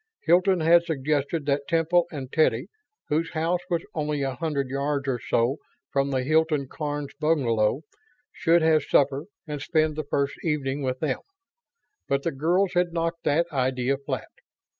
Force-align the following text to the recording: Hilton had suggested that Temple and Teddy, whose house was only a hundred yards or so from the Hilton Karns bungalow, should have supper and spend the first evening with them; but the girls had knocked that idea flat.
Hilton 0.23 0.61
had 0.61 0.83
suggested 0.83 1.45
that 1.45 1.67
Temple 1.67 2.07
and 2.11 2.31
Teddy, 2.33 2.69
whose 3.09 3.33
house 3.33 3.59
was 3.69 3.83
only 3.93 4.23
a 4.23 4.33
hundred 4.33 4.67
yards 4.67 5.07
or 5.07 5.19
so 5.19 5.57
from 5.91 6.09
the 6.09 6.23
Hilton 6.23 6.67
Karns 6.67 7.13
bungalow, 7.19 7.81
should 8.33 8.63
have 8.63 8.81
supper 8.81 9.25
and 9.45 9.61
spend 9.61 9.95
the 9.95 10.03
first 10.09 10.43
evening 10.43 10.81
with 10.81 11.01
them; 11.01 11.19
but 12.07 12.23
the 12.23 12.31
girls 12.31 12.73
had 12.73 12.93
knocked 12.93 13.25
that 13.25 13.45
idea 13.51 13.95
flat. 13.95 14.29